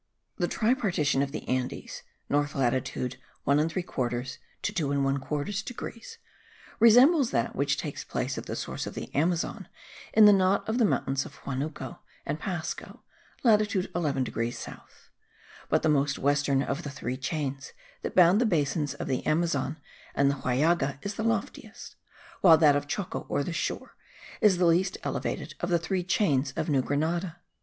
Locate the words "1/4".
4.87-5.63